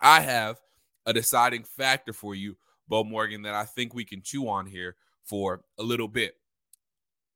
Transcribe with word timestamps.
I 0.00 0.20
have 0.20 0.56
a 1.06 1.12
deciding 1.12 1.64
factor 1.64 2.12
for 2.12 2.34
you, 2.34 2.56
Beau 2.88 3.04
Morgan, 3.04 3.42
that 3.42 3.54
I 3.54 3.64
think 3.64 3.94
we 3.94 4.04
can 4.04 4.22
chew 4.22 4.48
on 4.48 4.66
here 4.66 4.96
for 5.24 5.62
a 5.78 5.82
little 5.82 6.08
bit. 6.08 6.34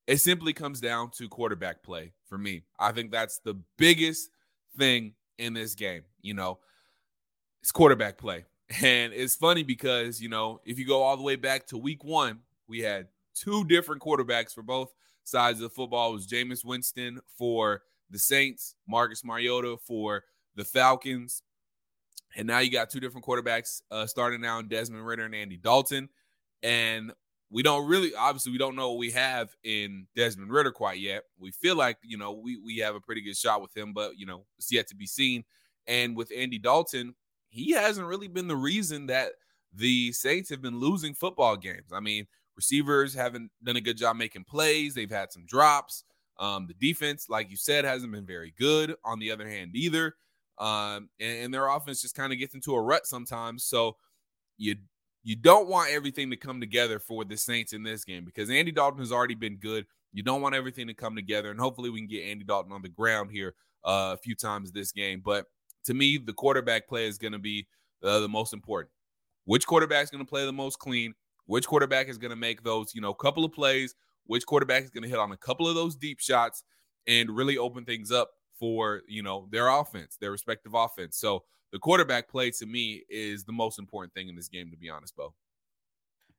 It 0.06 0.18
simply 0.18 0.52
comes 0.52 0.80
down 0.80 1.10
to 1.12 1.28
quarterback 1.28 1.82
play 1.82 2.12
for 2.26 2.36
me. 2.36 2.62
I 2.78 2.92
think 2.92 3.12
that's 3.12 3.38
the 3.38 3.54
biggest 3.78 4.30
thing 4.76 5.14
in 5.38 5.54
this 5.54 5.74
game. 5.74 6.02
You 6.20 6.34
know, 6.34 6.58
it's 7.62 7.72
quarterback 7.72 8.18
play. 8.18 8.44
And 8.82 9.12
it's 9.12 9.36
funny 9.36 9.64
because, 9.64 10.18
you 10.18 10.30
know, 10.30 10.62
if 10.64 10.78
you 10.78 10.86
go 10.86 11.02
all 11.02 11.18
the 11.18 11.22
way 11.22 11.36
back 11.36 11.66
to 11.66 11.76
week 11.76 12.04
one, 12.04 12.38
we 12.66 12.80
had 12.80 13.08
two 13.34 13.66
different 13.66 14.00
quarterbacks 14.00 14.54
for 14.54 14.62
both 14.62 14.94
sides 15.24 15.58
of 15.58 15.64
the 15.64 15.74
football. 15.74 16.08
It 16.08 16.14
was 16.14 16.26
Jameis 16.26 16.64
Winston 16.64 17.20
for 17.36 17.82
the 18.08 18.18
Saints, 18.18 18.76
Marcus 18.88 19.24
Mariota 19.24 19.76
for 19.76 20.24
the 20.56 20.64
Falcons. 20.64 21.42
And 22.36 22.46
now 22.46 22.60
you 22.60 22.70
got 22.70 22.90
two 22.90 23.00
different 23.00 23.26
quarterbacks 23.26 23.82
uh, 23.90 24.06
starting 24.06 24.40
now 24.40 24.58
in 24.58 24.68
Desmond 24.68 25.06
Ridder 25.06 25.24
and 25.24 25.34
Andy 25.34 25.56
Dalton. 25.56 26.08
And 26.62 27.12
we 27.50 27.62
don't 27.62 27.86
really, 27.86 28.14
obviously, 28.14 28.52
we 28.52 28.58
don't 28.58 28.76
know 28.76 28.90
what 28.90 28.98
we 28.98 29.10
have 29.10 29.54
in 29.62 30.06
Desmond 30.16 30.50
Ridder 30.50 30.72
quite 30.72 30.98
yet. 30.98 31.24
We 31.38 31.50
feel 31.50 31.76
like, 31.76 31.98
you 32.02 32.16
know, 32.16 32.32
we, 32.32 32.56
we 32.56 32.78
have 32.78 32.94
a 32.94 33.00
pretty 33.00 33.20
good 33.20 33.36
shot 33.36 33.60
with 33.60 33.76
him, 33.76 33.92
but, 33.92 34.16
you 34.16 34.24
know, 34.24 34.46
it's 34.56 34.72
yet 34.72 34.88
to 34.88 34.96
be 34.96 35.06
seen. 35.06 35.44
And 35.86 36.16
with 36.16 36.32
Andy 36.34 36.58
Dalton, 36.58 37.14
he 37.50 37.72
hasn't 37.72 38.06
really 38.06 38.28
been 38.28 38.48
the 38.48 38.56
reason 38.56 39.06
that 39.06 39.32
the 39.74 40.12
Saints 40.12 40.48
have 40.48 40.62
been 40.62 40.78
losing 40.78 41.14
football 41.14 41.56
games. 41.56 41.92
I 41.92 42.00
mean, 42.00 42.26
receivers 42.56 43.14
haven't 43.14 43.50
done 43.62 43.76
a 43.76 43.80
good 43.80 43.98
job 43.98 44.16
making 44.16 44.44
plays, 44.44 44.94
they've 44.94 45.10
had 45.10 45.32
some 45.32 45.44
drops. 45.44 46.04
Um, 46.38 46.66
the 46.66 46.74
defense, 46.74 47.28
like 47.28 47.50
you 47.50 47.56
said, 47.56 47.84
hasn't 47.84 48.12
been 48.12 48.26
very 48.26 48.54
good 48.58 48.94
on 49.04 49.18
the 49.18 49.30
other 49.30 49.46
hand 49.46 49.72
either. 49.74 50.14
Um, 50.58 51.08
and, 51.18 51.44
and 51.44 51.54
their 51.54 51.68
offense 51.68 52.02
just 52.02 52.14
kind 52.14 52.32
of 52.32 52.38
gets 52.38 52.54
into 52.54 52.74
a 52.74 52.80
rut 52.80 53.06
sometimes. 53.06 53.64
So 53.64 53.96
you 54.56 54.76
you 55.24 55.36
don't 55.36 55.68
want 55.68 55.90
everything 55.90 56.30
to 56.30 56.36
come 56.36 56.60
together 56.60 56.98
for 56.98 57.24
the 57.24 57.36
Saints 57.36 57.72
in 57.72 57.82
this 57.82 58.04
game 58.04 58.24
because 58.24 58.50
Andy 58.50 58.72
Dalton 58.72 58.98
has 58.98 59.12
already 59.12 59.36
been 59.36 59.56
good. 59.56 59.86
You 60.12 60.22
don't 60.22 60.42
want 60.42 60.54
everything 60.54 60.88
to 60.88 60.94
come 60.94 61.14
together, 61.14 61.50
and 61.50 61.60
hopefully 61.60 61.90
we 61.90 62.00
can 62.00 62.08
get 62.08 62.24
Andy 62.24 62.44
Dalton 62.44 62.72
on 62.72 62.82
the 62.82 62.88
ground 62.88 63.30
here 63.30 63.54
uh, 63.84 64.14
a 64.14 64.18
few 64.18 64.34
times 64.34 64.72
this 64.72 64.92
game. 64.92 65.22
But 65.24 65.46
to 65.84 65.94
me, 65.94 66.18
the 66.18 66.32
quarterback 66.32 66.88
play 66.88 67.06
is 67.06 67.18
going 67.18 67.32
to 67.32 67.38
be 67.38 67.66
uh, 68.02 68.20
the 68.20 68.28
most 68.28 68.52
important. 68.52 68.90
Which 69.44 69.66
quarterback 69.66 70.04
is 70.04 70.10
going 70.10 70.24
to 70.24 70.28
play 70.28 70.44
the 70.44 70.52
most 70.52 70.78
clean? 70.78 71.14
Which 71.46 71.66
quarterback 71.66 72.08
is 72.08 72.18
going 72.18 72.30
to 72.30 72.36
make 72.36 72.62
those, 72.62 72.94
you 72.94 73.00
know, 73.00 73.14
couple 73.14 73.44
of 73.44 73.52
plays? 73.52 73.94
Which 74.26 74.46
quarterback 74.46 74.84
is 74.84 74.90
going 74.90 75.02
to 75.02 75.08
hit 75.08 75.18
on 75.18 75.32
a 75.32 75.36
couple 75.36 75.68
of 75.68 75.74
those 75.74 75.96
deep 75.96 76.20
shots 76.20 76.62
and 77.06 77.30
really 77.30 77.58
open 77.58 77.84
things 77.84 78.12
up 78.12 78.30
for 78.62 79.02
you 79.08 79.24
know 79.24 79.48
their 79.50 79.66
offense, 79.66 80.16
their 80.20 80.30
respective 80.30 80.72
offense. 80.72 81.18
So 81.18 81.42
the 81.72 81.80
quarterback 81.80 82.28
play 82.28 82.52
to 82.52 82.64
me 82.64 83.02
is 83.10 83.42
the 83.42 83.52
most 83.52 83.80
important 83.80 84.14
thing 84.14 84.28
in 84.28 84.36
this 84.36 84.46
game, 84.46 84.70
to 84.70 84.76
be 84.76 84.88
honest, 84.88 85.16
Beau. 85.16 85.34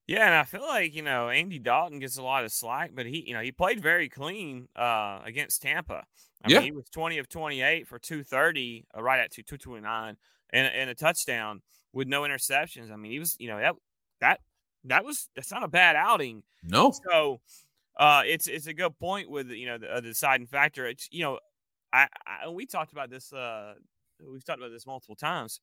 Yeah, 0.07 0.25
and 0.25 0.33
I 0.33 0.43
feel 0.43 0.61
like 0.61 0.95
you 0.95 1.01
know 1.01 1.27
Andy 1.27 1.59
Dalton 1.59 1.99
gets 1.99 2.15
a 2.15 2.23
lot 2.23 2.45
of 2.45 2.53
slack, 2.53 2.91
but 2.95 3.05
he 3.05 3.25
you 3.27 3.33
know 3.33 3.41
he 3.41 3.51
played 3.51 3.81
very 3.81 4.07
clean 4.07 4.69
uh, 4.73 5.19
against 5.25 5.61
Tampa. 5.61 6.05
I 6.45 6.49
yeah. 6.49 6.59
mean, 6.59 6.63
he 6.63 6.71
was 6.71 6.85
twenty 6.93 7.17
of 7.17 7.27
twenty 7.27 7.61
eight 7.61 7.89
for 7.89 7.99
two 7.99 8.23
thirty, 8.23 8.85
uh, 8.97 9.03
right 9.03 9.19
at 9.19 9.31
two 9.31 9.43
two 9.43 9.57
twenty 9.57 9.81
nine, 9.81 10.15
and 10.53 10.65
and 10.73 10.89
a 10.89 10.95
touchdown 10.95 11.61
with 11.91 12.07
no 12.07 12.21
interceptions. 12.21 12.89
I 12.89 12.95
mean, 12.95 13.11
he 13.11 13.19
was 13.19 13.35
you 13.37 13.49
know 13.49 13.59
that 13.59 13.75
that 14.21 14.39
that 14.85 15.03
was 15.03 15.27
that's 15.35 15.51
not 15.51 15.63
a 15.63 15.67
bad 15.67 15.97
outing. 15.97 16.43
No. 16.63 16.93
So 17.09 17.41
uh, 17.97 18.23
it's 18.25 18.47
it's 18.47 18.67
a 18.67 18.73
good 18.73 18.97
point 18.97 19.29
with 19.29 19.49
you 19.49 19.65
know 19.65 19.77
the, 19.77 19.91
uh, 19.91 19.95
the 19.99 20.07
deciding 20.07 20.47
factor. 20.47 20.85
It's 20.87 21.09
you 21.11 21.23
know 21.23 21.39
I, 21.93 22.07
I 22.25 22.49
we 22.49 22.65
talked 22.65 22.91
about 22.91 23.09
this. 23.09 23.31
Uh, 23.31 23.75
we've 24.19 24.43
talked 24.43 24.59
about 24.59 24.71
this 24.71 24.85
multiple 24.87 25.15
times. 25.15 25.61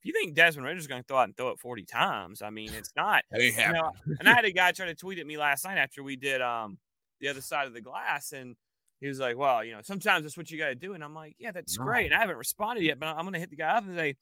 If 0.00 0.06
you 0.06 0.12
think 0.12 0.34
Desmond 0.34 0.66
Ridder's 0.66 0.86
going 0.86 1.02
to 1.02 1.06
throw 1.06 1.18
out 1.18 1.24
and 1.24 1.36
throw 1.36 1.50
it 1.50 1.58
forty 1.58 1.84
times, 1.84 2.40
I 2.40 2.50
mean, 2.50 2.72
it's 2.72 2.92
not. 2.96 3.24
that 3.30 3.40
ain't 3.40 3.56
you 3.56 3.72
know, 3.72 3.90
and 4.18 4.28
I 4.28 4.32
had 4.34 4.44
a 4.46 4.52
guy 4.52 4.72
try 4.72 4.86
to 4.86 4.94
tweet 4.94 5.18
at 5.18 5.26
me 5.26 5.36
last 5.36 5.64
night 5.64 5.78
after 5.78 6.02
we 6.02 6.16
did 6.16 6.40
um 6.40 6.78
the 7.20 7.28
other 7.28 7.40
side 7.40 7.66
of 7.66 7.74
the 7.74 7.80
glass, 7.80 8.32
and 8.32 8.56
he 9.00 9.08
was 9.08 9.18
like, 9.18 9.36
"Well, 9.36 9.64
you 9.64 9.72
know, 9.72 9.80
sometimes 9.82 10.22
that's 10.24 10.36
what 10.36 10.50
you 10.50 10.58
got 10.58 10.68
to 10.68 10.74
do." 10.74 10.94
And 10.94 11.02
I'm 11.04 11.14
like, 11.14 11.34
"Yeah, 11.38 11.50
that's 11.52 11.76
No. 11.78 11.84
great." 11.84 12.06
And 12.06 12.14
I 12.14 12.20
haven't 12.20 12.36
responded 12.36 12.84
yet, 12.84 12.98
but 12.98 13.06
I'm 13.08 13.22
going 13.22 13.34
to 13.34 13.40
hit 13.40 13.50
the 13.50 13.56
guy 13.56 13.76
up 13.76 13.84
and 13.84 13.96
say, 13.96 14.16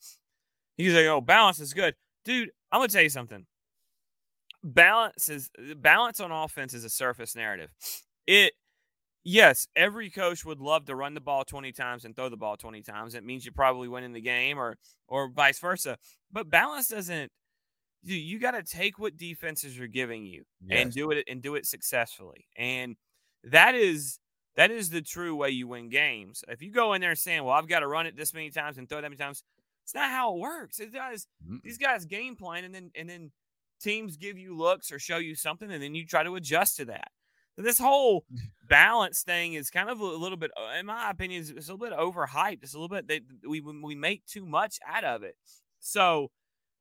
"He's 0.77 0.95
like, 0.95 1.07
oh, 1.07 1.21
balance 1.21 1.61
is 1.61 1.73
good, 1.75 1.95
dude." 2.25 2.51
I'm 2.73 2.81
going 2.81 2.89
to 2.89 2.93
tell 2.93 3.03
you 3.03 3.09
something. 3.11 3.47
Balance 4.63 5.29
is 5.31 5.51
balance 5.77 6.21
on 6.21 6.31
offense 6.31 6.75
is 6.75 6.85
a 6.85 6.91
surface 6.91 7.35
narrative. 7.35 7.71
It 8.27 8.53
yes, 9.25 9.69
every 9.77 10.11
coach 10.11 10.45
would 10.45 10.61
love 10.61 10.87
to 10.87 10.95
run 10.95 11.15
the 11.15 11.21
ball 11.21 11.45
20 11.45 11.73
times 11.73 12.05
and 12.05 12.15
throw 12.15 12.29
the 12.29 12.37
ball 12.37 12.57
20 12.57 12.83
times. 12.83 13.15
It 13.15 13.25
means 13.25 13.45
you're 13.45 13.53
probably 13.53 13.89
winning 13.89 14.13
the 14.13 14.21
game 14.21 14.59
or 14.59 14.77
or 15.09 15.29
vice 15.29 15.59
versa. 15.59 15.99
But 16.33 16.51
balance 16.51 16.89
doesn't 16.89 17.31
you, 18.03 18.17
you 18.17 18.39
got 18.39 18.53
to 18.53 18.63
take 18.63 18.99
what 18.99 19.17
defenses 19.17 19.79
are 19.79 19.87
giving 19.87 20.25
you 20.25 20.45
and 20.71 20.93
do 20.93 21.11
it 21.11 21.25
and 21.29 21.43
do 21.43 21.55
it 21.55 21.67
successfully. 21.67 22.47
And 22.57 22.97
that 23.45 23.75
is 23.75 24.19
that 24.57 24.71
is 24.71 24.91
the 24.91 25.03
true 25.03 25.37
way 25.37 25.51
you 25.51 25.69
win 25.69 25.89
games. 25.89 26.43
If 26.49 26.63
you 26.63 26.71
go 26.71 26.95
in 26.95 27.01
there 27.01 27.15
saying, 27.15 27.45
"Well, 27.45 27.55
I've 27.55 27.69
got 27.69 27.81
to 27.81 27.89
run 27.89 28.07
it 28.07 28.17
this 28.17 28.35
many 28.35 28.51
times 28.51 28.79
and 28.79 28.89
throw 28.89 29.01
that 29.01 29.09
many 29.09 29.17
times," 29.17 29.43
it's 29.85 29.95
not 29.95 30.11
how 30.11 30.35
it 30.35 30.41
works. 30.41 30.81
It 30.81 30.93
does. 30.93 31.27
Mm-mm. 31.47 31.63
These 31.63 31.79
guys 31.79 32.05
game 32.05 32.37
plan 32.37 32.65
and 32.65 32.75
then 32.75 32.91
and 32.95 33.09
then 33.09 33.33
teams 33.81 34.17
give 34.17 34.39
you 34.39 34.57
looks 34.57 34.93
or 34.93 34.99
show 34.99 35.17
you 35.19 35.35
something 35.35 35.71
and 35.71 35.83
then 35.83 35.95
you 35.95 36.07
try 36.07 36.23
to 36.23 36.35
adjust 36.37 36.77
to 36.77 36.85
that. 36.87 37.11
This 37.63 37.79
whole 37.79 38.25
balance 38.69 39.23
thing 39.23 39.55
is 39.55 39.71
kind 39.71 39.91
of 39.91 40.01
a 40.01 40.05
little 40.05 40.39
bit, 40.39 40.51
uh, 40.57 40.79
in 40.79 40.87
my 40.87 41.11
opinion, 41.11 41.41
it's 41.41 41.69
a 41.69 41.75
little 41.75 41.79
bit 41.79 41.93
overhyped. 41.93 42.63
It's 42.63 42.75
a 42.75 42.79
little 42.79 42.89
bit 42.89 43.09
they, 43.09 43.21
we 43.47 43.61
we 43.61 43.95
make 43.95 44.25
too 44.27 44.47
much 44.47 44.79
out 44.87 45.05
of 45.05 45.23
it. 45.23 45.37
So 45.81 46.31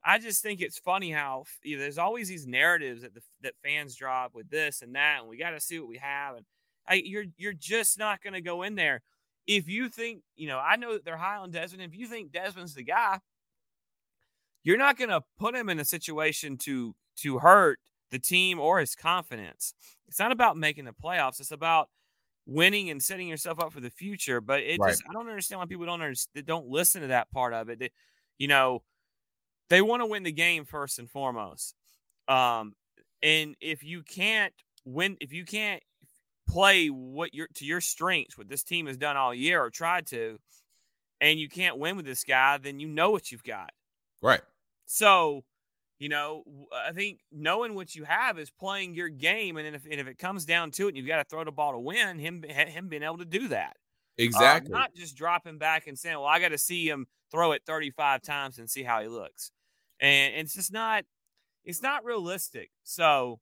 I 0.04 0.18
just 0.18 0.42
think 0.42 0.60
it's 0.60 0.78
funny 0.78 1.10
how 1.10 1.44
you 1.62 1.76
know, 1.76 1.82
there's 1.82 1.98
always 1.98 2.28
these 2.28 2.46
narratives 2.46 3.02
that 3.02 3.14
the, 3.14 3.20
that 3.42 3.54
fans 3.62 3.94
drop 3.96 4.34
with 4.34 4.48
this 4.50 4.82
and 4.82 4.94
that, 4.94 5.20
and 5.20 5.28
we 5.28 5.36
got 5.36 5.50
to 5.50 5.60
see 5.60 5.78
what 5.78 5.88
we 5.88 5.98
have. 5.98 6.36
And 6.36 6.46
I, 6.88 6.94
you're 7.04 7.26
you're 7.36 7.52
just 7.52 7.98
not 7.98 8.22
going 8.22 8.34
to 8.34 8.40
go 8.40 8.62
in 8.62 8.74
there 8.74 9.02
if 9.46 9.68
you 9.68 9.88
think 9.88 10.22
you 10.36 10.48
know. 10.48 10.58
I 10.58 10.76
know 10.76 10.94
that 10.94 11.04
they're 11.04 11.16
high 11.16 11.36
on 11.36 11.50
Desmond. 11.50 11.82
If 11.82 11.98
you 11.98 12.06
think 12.06 12.32
Desmond's 12.32 12.74
the 12.74 12.84
guy, 12.84 13.18
you're 14.62 14.78
not 14.78 14.96
going 14.96 15.10
to 15.10 15.22
put 15.38 15.54
him 15.54 15.68
in 15.68 15.80
a 15.80 15.84
situation 15.84 16.56
to 16.58 16.94
to 17.18 17.38
hurt 17.38 17.78
the 18.10 18.18
team 18.18 18.58
or 18.60 18.80
his 18.80 18.94
confidence. 18.94 19.74
It's 20.08 20.18
not 20.18 20.32
about 20.32 20.56
making 20.56 20.84
the 20.84 20.92
playoffs. 20.92 21.40
It's 21.40 21.50
about 21.52 21.90
winning 22.46 22.90
and 22.90 23.02
setting 23.02 23.28
yourself 23.28 23.60
up 23.60 23.72
for 23.72 23.80
the 23.80 23.90
future. 23.90 24.40
But 24.40 24.62
it 24.62 24.82
Right. 24.82 24.84
just 24.84 25.02
I 25.08 25.12
don't 25.14 25.28
understand 25.28 25.60
why 25.60 25.66
people 25.66 25.86
don't 25.86 26.02
understand, 26.02 26.46
don't 26.46 26.68
listen 26.68 27.02
to 27.02 27.08
that 27.08 27.30
part 27.32 27.54
of 27.54 27.70
it. 27.70 27.78
They, 27.80 27.90
you 28.38 28.48
know, 28.48 28.84
they 29.68 29.82
want 29.82 30.00
to 30.02 30.06
win 30.06 30.22
the 30.22 30.32
game 30.32 30.64
first 30.64 30.98
and 30.98 31.10
foremost. 31.10 31.74
Um, 32.28 32.74
and 33.22 33.56
if 33.60 33.82
you 33.84 34.02
can't 34.02 34.54
win, 34.84 35.16
if 35.20 35.32
you 35.32 35.44
can't 35.44 35.82
play 36.48 36.88
what 36.88 37.34
your 37.34 37.48
to 37.56 37.66
your 37.66 37.80
strengths, 37.80 38.38
what 38.38 38.48
this 38.48 38.64
team 38.64 38.86
has 38.86 38.98
done 38.98 39.16
all 39.16 39.34
year 39.34 39.62
or 39.62 39.70
tried 39.70 40.06
to, 40.08 40.38
and 41.20 41.40
you 41.40 41.48
can't 41.48 41.78
win 41.78 41.96
with 41.96 42.06
this 42.06 42.24
guy, 42.24 42.58
then 42.58 42.80
you 42.80 42.88
know 42.88 43.10
what 43.10 43.32
you've 43.32 43.44
got. 43.44 43.70
Right. 44.22 44.42
So, 44.86 45.44
you 46.00 46.08
know, 46.08 46.44
I 46.74 46.92
think 46.92 47.20
knowing 47.30 47.74
what 47.74 47.94
you 47.94 48.04
have 48.04 48.38
is 48.38 48.50
playing 48.50 48.94
your 48.94 49.10
game, 49.10 49.58
and 49.58 49.66
then 49.66 49.74
if, 49.74 49.84
and 49.84 50.00
if 50.00 50.08
it 50.08 50.16
comes 50.16 50.46
down 50.46 50.70
to 50.72 50.86
it, 50.86 50.88
and 50.88 50.96
you've 50.96 51.06
got 51.06 51.18
to 51.18 51.24
throw 51.24 51.44
the 51.44 51.52
ball 51.52 51.72
to 51.72 51.78
win, 51.78 52.18
him 52.18 52.42
him 52.42 52.88
being 52.88 53.02
able 53.02 53.18
to 53.18 53.26
do 53.26 53.48
that. 53.48 53.76
Exactly. 54.16 54.72
Uh, 54.72 54.78
not 54.78 54.94
just 54.94 55.14
dropping 55.14 55.58
back 55.58 55.86
and 55.86 55.98
saying, 55.98 56.16
"Well, 56.16 56.24
I 56.24 56.40
got 56.40 56.48
to 56.48 56.58
see 56.58 56.88
him 56.88 57.06
throw 57.30 57.52
it 57.52 57.62
35 57.66 58.22
times 58.22 58.58
and 58.58 58.68
see 58.68 58.82
how 58.82 59.02
he 59.02 59.08
looks," 59.08 59.52
and 60.00 60.34
it's 60.34 60.54
just 60.54 60.72
not 60.72 61.04
it's 61.66 61.82
not 61.82 62.02
realistic. 62.02 62.70
So, 62.82 63.40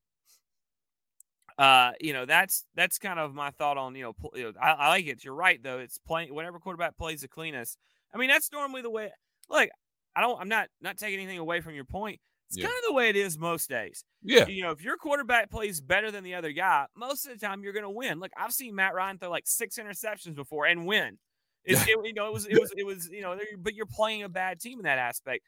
uh, 1.57 1.93
you 2.01 2.11
know, 2.11 2.25
that's 2.25 2.65
that's 2.75 2.97
kind 2.97 3.19
of 3.19 3.33
my 3.33 3.51
thought 3.51 3.77
on 3.77 3.95
you 3.95 4.03
know, 4.03 4.13
pl- 4.13 4.33
you 4.35 4.43
know 4.43 4.53
I, 4.61 4.71
I, 4.71 4.89
like 4.89 5.07
it. 5.07 5.23
You're 5.23 5.33
right 5.33 5.63
though. 5.63 5.79
It's 5.79 5.97
playing 5.97 6.35
whatever 6.35 6.59
quarterback 6.59 6.97
plays 6.97 7.21
the 7.21 7.29
cleanest. 7.29 7.77
I 8.13 8.17
mean, 8.17 8.27
that's 8.27 8.51
normally 8.51 8.81
the 8.81 8.89
way. 8.89 9.11
Look, 9.49 9.69
I 10.13 10.19
don't. 10.19 10.41
I'm 10.41 10.49
not 10.49 10.67
not 10.81 10.97
taking 10.97 11.19
anything 11.19 11.39
away 11.39 11.61
from 11.61 11.73
your 11.73 11.85
point. 11.85 12.19
It's 12.49 12.57
yeah. 12.57 12.65
kind 12.65 12.77
of 12.79 12.83
the 12.87 12.93
way 12.93 13.09
it 13.09 13.15
is 13.15 13.37
most 13.37 13.69
days. 13.69 14.03
Yeah. 14.23 14.47
You 14.47 14.63
know, 14.63 14.71
if 14.71 14.83
your 14.83 14.97
quarterback 14.97 15.51
plays 15.51 15.81
better 15.81 16.09
than 16.09 16.23
the 16.23 16.33
other 16.33 16.51
guy, 16.51 16.87
most 16.97 17.27
of 17.27 17.31
the 17.31 17.45
time 17.45 17.61
you're 17.63 17.73
going 17.73 17.83
to 17.83 17.91
win. 17.91 18.19
Like 18.19 18.31
I've 18.35 18.51
seen 18.51 18.73
Matt 18.73 18.95
Ryan 18.95 19.19
throw 19.19 19.29
like 19.29 19.45
six 19.45 19.77
interceptions 19.77 20.35
before 20.35 20.65
and 20.65 20.87
win. 20.87 21.19
It, 21.63 21.77
it, 21.87 21.99
you 22.03 22.13
know, 22.13 22.25
it 22.25 22.33
was 22.33 22.47
it 22.47 22.59
was 22.59 22.73
it 22.75 22.85
was 22.85 23.07
you 23.11 23.21
know, 23.21 23.37
but 23.59 23.75
you're 23.75 23.85
playing 23.85 24.23
a 24.23 24.29
bad 24.29 24.59
team 24.59 24.79
in 24.79 24.85
that 24.85 24.97
aspect. 24.97 25.43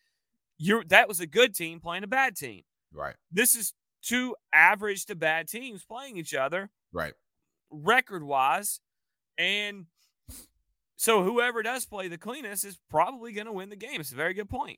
You're 0.59 0.83
that 0.89 1.07
was 1.07 1.19
a 1.19 1.25
good 1.25 1.55
team 1.55 1.79
playing 1.79 2.03
a 2.03 2.07
bad 2.07 2.35
team. 2.35 2.61
Right. 2.93 3.15
This 3.31 3.55
is 3.55 3.73
two 4.03 4.35
average 4.53 5.07
to 5.07 5.15
bad 5.15 5.47
teams 5.47 5.83
playing 5.83 6.17
each 6.17 6.35
other. 6.35 6.69
Right. 6.93 7.13
Record 7.71 8.23
wise, 8.23 8.79
and 9.39 9.85
so 10.97 11.23
whoever 11.23 11.63
does 11.63 11.87
play 11.87 12.09
the 12.09 12.17
cleanest 12.17 12.63
is 12.63 12.77
probably 12.91 13.31
going 13.31 13.47
to 13.47 13.53
win 13.53 13.69
the 13.69 13.75
game. 13.75 13.99
It's 13.99 14.11
a 14.11 14.15
very 14.15 14.35
good 14.35 14.49
point. 14.49 14.77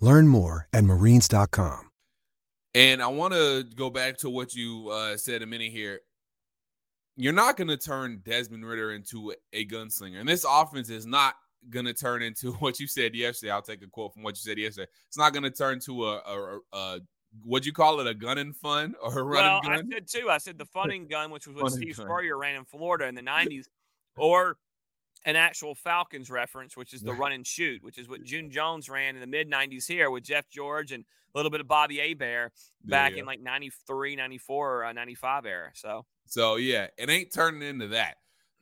Learn 0.00 0.28
more 0.28 0.68
at 0.72 0.84
marines.com. 0.84 1.90
And 2.74 3.02
I 3.02 3.08
want 3.08 3.34
to 3.34 3.64
go 3.74 3.90
back 3.90 4.18
to 4.18 4.30
what 4.30 4.54
you 4.54 4.88
uh, 4.90 5.16
said 5.16 5.42
a 5.42 5.46
minute 5.46 5.72
here. 5.72 6.00
You're 7.16 7.32
not 7.32 7.56
going 7.56 7.68
to 7.68 7.76
turn 7.76 8.22
Desmond 8.24 8.64
Ridder 8.64 8.92
into 8.92 9.34
a 9.52 9.66
gunslinger. 9.66 10.20
And 10.20 10.28
this 10.28 10.44
offense 10.48 10.88
is 10.88 11.06
not 11.06 11.34
going 11.70 11.86
to 11.86 11.94
turn 11.94 12.22
into 12.22 12.52
what 12.60 12.78
you 12.78 12.86
said 12.86 13.14
yesterday. 13.14 13.50
I'll 13.50 13.62
take 13.62 13.82
a 13.82 13.88
quote 13.88 14.14
from 14.14 14.22
what 14.22 14.36
you 14.36 14.48
said 14.48 14.58
yesterday. 14.58 14.88
It's 15.08 15.18
not 15.18 15.32
going 15.32 15.42
to 15.42 15.50
turn 15.50 15.80
to 15.80 16.04
a, 16.04 16.16
a, 16.18 16.58
a 16.72 17.00
what'd 17.42 17.66
you 17.66 17.72
call 17.72 18.00
it? 18.00 18.06
A 18.06 18.14
gun 18.14 18.38
and 18.38 18.54
fun 18.54 18.94
or 19.02 19.18
a 19.18 19.22
running 19.22 19.50
well, 19.50 19.60
gun? 19.62 19.72
I 19.72 19.94
said 19.94 20.08
too. 20.08 20.30
I 20.30 20.38
said 20.38 20.58
the 20.58 20.66
funning 20.66 21.08
gun, 21.08 21.30
which 21.30 21.46
was 21.46 21.56
what 21.56 21.72
Steve 21.72 21.96
gun. 21.96 22.06
Spurrier 22.06 22.38
ran 22.38 22.54
in 22.54 22.64
Florida 22.64 23.06
in 23.06 23.14
the 23.14 23.22
90s, 23.22 23.64
or 24.16 24.56
an 25.28 25.36
actual 25.36 25.74
Falcons 25.74 26.30
reference, 26.30 26.74
which 26.74 26.94
is 26.94 27.02
the 27.02 27.12
run 27.12 27.32
and 27.32 27.46
shoot, 27.46 27.84
which 27.84 27.98
is 27.98 28.08
what 28.08 28.24
June 28.24 28.50
Jones 28.50 28.88
ran 28.88 29.14
in 29.14 29.20
the 29.20 29.26
mid 29.26 29.50
90s 29.50 29.86
here 29.86 30.10
with 30.10 30.24
Jeff 30.24 30.48
George 30.48 30.90
and 30.90 31.04
a 31.34 31.38
little 31.38 31.50
bit 31.50 31.60
of 31.60 31.68
Bobby 31.68 31.98
Hebert 31.98 32.50
back 32.86 33.12
yeah. 33.12 33.18
in 33.18 33.26
like 33.26 33.38
93, 33.38 34.16
94, 34.16 34.74
or 34.74 34.84
uh, 34.86 34.92
95 34.94 35.44
era. 35.44 35.70
So, 35.74 36.06
so 36.24 36.56
yeah, 36.56 36.86
it 36.96 37.10
ain't 37.10 37.30
turning 37.30 37.60
into 37.60 37.88
that. 37.88 38.14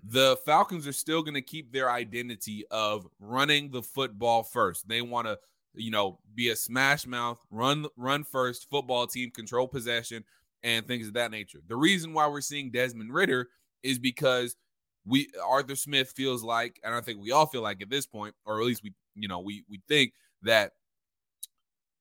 The 0.02 0.36
Falcons 0.44 0.88
are 0.88 0.92
still 0.92 1.22
going 1.22 1.34
to 1.34 1.40
keep 1.40 1.72
their 1.72 1.88
identity 1.88 2.64
of 2.72 3.06
running 3.20 3.70
the 3.70 3.82
football 3.82 4.42
first. 4.42 4.88
They 4.88 5.02
want 5.02 5.28
to, 5.28 5.38
you 5.72 5.92
know, 5.92 6.18
be 6.34 6.48
a 6.48 6.56
smash 6.56 7.06
mouth, 7.06 7.38
run 7.48 7.86
run 7.96 8.24
first 8.24 8.68
football 8.68 9.06
team, 9.06 9.30
control 9.30 9.68
possession, 9.68 10.24
and 10.64 10.84
things 10.84 11.06
of 11.06 11.14
that 11.14 11.30
nature. 11.30 11.60
The 11.68 11.76
reason 11.76 12.12
why 12.12 12.26
we're 12.26 12.40
seeing 12.40 12.72
Desmond 12.72 13.14
Ridder 13.14 13.50
is 13.84 14.00
because 14.00 14.56
we 15.06 15.28
Arthur 15.44 15.76
Smith 15.76 16.12
feels 16.14 16.42
like, 16.42 16.80
and 16.82 16.94
I 16.94 17.00
think 17.00 17.20
we 17.20 17.30
all 17.30 17.46
feel 17.46 17.62
like 17.62 17.80
at 17.80 17.90
this 17.90 18.06
point, 18.06 18.34
or 18.44 18.60
at 18.60 18.66
least 18.66 18.82
we, 18.82 18.92
you 19.14 19.28
know, 19.28 19.40
we 19.40 19.64
we 19.68 19.80
think 19.88 20.12
that 20.42 20.72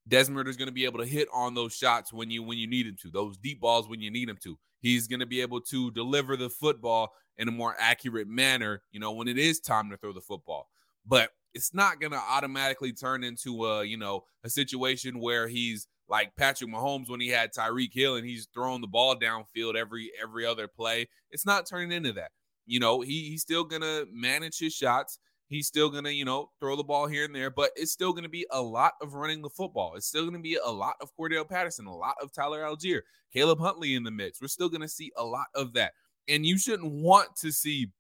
Desmond 0.08 0.48
is 0.48 0.58
going 0.58 0.68
to 0.68 0.74
be 0.74 0.86
able 0.86 1.00
to 1.00 1.06
hit 1.06 1.28
on 1.34 1.54
those 1.54 1.76
shots 1.76 2.12
when 2.12 2.30
you 2.30 2.44
when 2.44 2.58
you 2.58 2.68
need 2.68 2.88
him 2.88 2.98
to, 3.02 3.12
those 3.12 3.38
deep 3.38 3.62
balls 3.62 3.88
when 3.88 4.02
you 4.02 4.12
need 4.12 4.30
him 4.30 4.38
to. 4.44 4.58
He's 4.82 5.08
going 5.08 5.20
to 5.20 5.26
be 5.26 5.42
able 5.42 5.62
to 5.62 5.92
deliver 5.92 6.36
the 6.36 6.50
football 6.50 7.12
in 7.38 7.48
a 7.48 7.52
more 7.52 7.76
accurate 7.80 8.28
manner, 8.28 8.82
you 8.92 9.00
know, 9.00 9.12
when 9.12 9.28
it 9.28 9.38
is 9.38 9.60
time 9.60 9.90
to 9.90 9.98
throw 9.98 10.14
the 10.14 10.22
football. 10.22 10.70
But 11.06 11.30
it's 11.54 11.74
not 11.74 12.00
going 12.00 12.12
to 12.12 12.18
automatically 12.18 12.92
turn 12.94 13.24
into 13.24 13.66
a, 13.66 13.84
you 13.84 13.98
know, 13.98 14.24
a 14.44 14.50
situation 14.50 15.20
where 15.20 15.48
he's 15.48 15.88
like 16.08 16.36
Patrick 16.36 16.70
Mahomes 16.70 17.10
when 17.10 17.20
he 17.20 17.30
had 17.30 17.54
Tyreek 17.54 17.94
Hill 17.94 18.16
and 18.16 18.26
he's 18.26 18.48
throwing 18.54 18.82
the 18.82 18.88
ball 18.88 19.16
downfield 19.16 19.76
every 19.76 20.12
every 20.22 20.46
other 20.46 20.68
play. 20.68 21.08
It's 21.32 21.46
not 21.46 21.66
turning 21.66 21.92
into 21.92 22.14
that. 22.14 22.32
You 22.66 22.80
know, 22.80 23.02
he 23.02 23.30
he's 23.30 23.42
still 23.42 23.64
gonna 23.64 24.06
manage 24.12 24.60
his 24.60 24.74
shots. 24.74 25.20
He's 25.48 25.68
still 25.68 25.90
gonna, 25.90 26.10
you 26.10 26.26
know, 26.26 26.50
throw 26.60 26.76
the 26.76 26.84
ball 26.84 27.08
here 27.08 27.26
and 27.26 27.36
there, 27.36 27.52
but 27.52 27.72
it's 27.76 27.92
still 27.92 28.14
gonna 28.14 28.30
be 28.30 28.48
a 28.52 28.62
lot 28.62 28.94
of 29.02 29.14
running 29.14 29.42
the 29.42 29.50
football. 29.50 29.94
It's 29.96 30.08
still 30.08 30.26
gonna 30.26 30.40
be 30.40 30.58
a 30.64 30.72
lot 30.72 30.96
of 31.02 31.12
Cordarrelle 31.16 31.48
Patterson, 31.48 31.86
a 31.86 31.96
lot 31.96 32.16
of 32.22 32.32
Tyler 32.32 32.64
Allgeier, 32.64 33.02
Caleb 33.32 33.60
Huntley 33.60 33.96
in 33.96 34.04
the 34.04 34.12
mix. 34.12 34.42
We're 34.42 34.48
still 34.48 34.70
gonna 34.70 34.88
see 34.88 35.12
a 35.18 35.24
lot 35.24 35.48
of 35.54 35.74
that. 35.74 35.94
And 36.28 36.46
you 36.46 36.58
shouldn't 36.58 36.92
want 36.92 37.36
to 37.38 37.52
see 37.52 37.92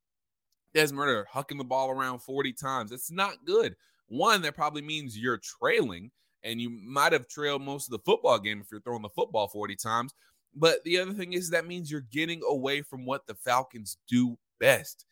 Desmond 0.74 1.26
hucking 1.34 1.58
the 1.58 1.64
ball 1.64 1.90
around 1.90 2.20
40 2.20 2.52
times. 2.54 2.92
It's 2.92 3.12
not 3.12 3.46
good. 3.46 3.76
One, 4.08 4.42
that 4.42 4.56
probably 4.56 4.82
means 4.82 5.18
you're 5.18 5.40
trailing, 5.40 6.12
and 6.44 6.60
you 6.60 6.70
might 6.70 7.14
have 7.14 7.28
trailed 7.28 7.62
most 7.62 7.88
of 7.88 7.92
the 7.92 8.04
football 8.06 8.38
game 8.40 8.62
if 8.62 8.68
you're 8.72 8.82
throwing 8.82 9.02
the 9.02 9.10
football 9.10 9.48
40 9.48 9.76
times. 9.76 10.14
But 10.54 10.84
the 10.84 11.00
other 11.00 11.14
thing 11.14 11.34
is 11.34 11.50
that 11.50 11.68
means 11.68 11.92
you're 11.92 12.02
getting 12.12 12.42
away 12.48 12.82
from 12.82 13.06
what 13.06 13.26
the 13.26 13.36
Falcons 13.36 13.98
do 14.08 14.38
best. 14.60 15.06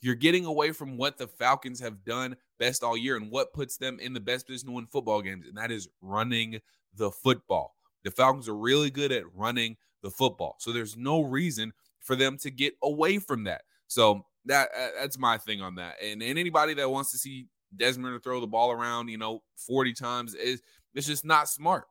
You're 0.00 0.14
getting 0.14 0.44
away 0.44 0.72
from 0.72 0.96
what 0.96 1.18
the 1.18 1.26
Falcons 1.26 1.80
have 1.80 2.04
done 2.04 2.36
best 2.58 2.84
all 2.84 2.96
year 2.96 3.16
and 3.16 3.30
what 3.30 3.52
puts 3.52 3.76
them 3.76 3.98
in 4.00 4.12
the 4.12 4.20
best 4.20 4.46
position 4.46 4.68
to 4.68 4.74
win 4.74 4.86
football 4.86 5.22
games, 5.22 5.46
and 5.46 5.56
that 5.56 5.72
is 5.72 5.88
running 6.00 6.60
the 6.94 7.10
football. 7.10 7.74
The 8.04 8.10
Falcons 8.10 8.48
are 8.48 8.56
really 8.56 8.90
good 8.90 9.10
at 9.10 9.24
running 9.34 9.76
the 10.02 10.10
football. 10.10 10.56
So 10.60 10.72
there's 10.72 10.96
no 10.96 11.22
reason 11.22 11.72
for 12.00 12.14
them 12.16 12.38
to 12.38 12.50
get 12.50 12.74
away 12.82 13.18
from 13.18 13.44
that. 13.44 13.62
So 13.88 14.24
that 14.44 14.68
uh, 14.76 14.88
that's 15.00 15.18
my 15.18 15.38
thing 15.38 15.60
on 15.60 15.74
that. 15.76 15.96
And, 16.02 16.22
and 16.22 16.38
anybody 16.38 16.74
that 16.74 16.90
wants 16.90 17.10
to 17.12 17.18
see 17.18 17.46
Desmond 17.76 18.22
throw 18.22 18.40
the 18.40 18.46
ball 18.46 18.70
around, 18.70 19.08
you 19.08 19.18
know, 19.18 19.42
40 19.66 19.92
times 19.94 20.34
is 20.34 20.62
it's 20.94 21.06
just 21.06 21.24
not 21.24 21.48
smart. 21.48 21.84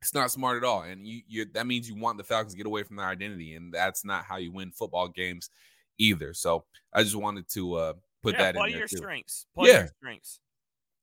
It's 0.00 0.14
not 0.14 0.30
smart 0.30 0.56
at 0.56 0.64
all. 0.64 0.82
And 0.82 1.06
you, 1.06 1.22
you 1.26 1.46
that 1.54 1.66
means 1.66 1.88
you 1.88 1.96
want 1.96 2.18
the 2.18 2.24
Falcons 2.24 2.52
to 2.52 2.56
get 2.56 2.66
away 2.66 2.82
from 2.84 2.96
their 2.96 3.06
identity. 3.06 3.54
And 3.54 3.72
that's 3.72 4.04
not 4.04 4.24
how 4.24 4.36
you 4.36 4.52
win 4.52 4.70
football 4.70 5.08
games 5.08 5.50
either. 5.98 6.34
So 6.34 6.64
I 6.92 7.02
just 7.02 7.16
wanted 7.16 7.48
to 7.50 7.74
uh, 7.74 7.92
put 8.22 8.34
yeah, 8.34 8.52
that 8.52 8.56
in 8.56 8.62
there. 8.62 8.78
your 8.78 8.88
too. 8.88 8.96
strengths. 8.96 9.46
Play 9.54 9.70
yeah. 9.70 9.78
your 9.80 9.88
strengths. 9.98 10.40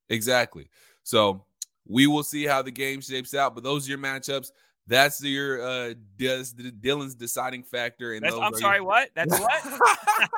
Exactly. 0.10 0.70
So 1.04 1.46
we 1.88 2.08
will 2.08 2.24
see 2.24 2.46
how 2.46 2.62
the 2.62 2.72
game 2.72 3.02
shapes 3.02 3.34
out. 3.34 3.56
But 3.56 3.64
those 3.64 3.88
are 3.88 3.92
your 3.92 4.00
matchups. 4.00 4.52
That's 4.88 5.24
your 5.24 5.62
uh 5.62 5.94
does 6.18 6.54
Dylan's 6.54 7.16
deciding 7.16 7.64
factor. 7.64 8.14
And 8.14 8.26
I'm 8.26 8.54
sorry, 8.56 8.78
your... 8.78 8.86
what? 8.86 9.10
That's 9.16 9.40
what? 9.40 9.64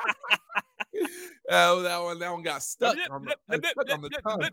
oh, 1.50 1.82
that 1.82 2.02
one, 2.02 2.18
that 2.18 2.32
one 2.32 2.42
got 2.42 2.62
stuck 2.62 2.96
on 3.10 3.24
the, 3.24 3.36
stuck 3.48 3.92
on 3.92 4.02
the 4.02 4.10
tongue. 4.10 4.48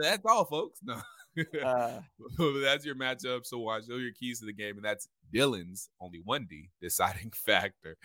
That's 0.00 0.22
all, 0.26 0.44
folks. 0.44 0.80
No. 0.82 1.00
Uh, 1.64 2.00
that's 2.62 2.84
your 2.84 2.94
matchup. 2.94 3.44
So 3.44 3.58
watch. 3.58 3.86
Those 3.86 3.98
are 3.98 4.02
your 4.02 4.12
keys 4.12 4.40
to 4.40 4.46
the 4.46 4.52
game, 4.52 4.76
and 4.76 4.84
that's 4.84 5.08
Dylan's 5.34 5.90
only 6.00 6.20
one 6.24 6.46
D 6.48 6.70
deciding 6.80 7.30
factor. 7.34 7.96